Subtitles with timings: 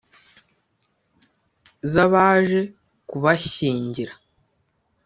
[1.91, 2.61] Z'abaje
[3.09, 4.13] kubashyingira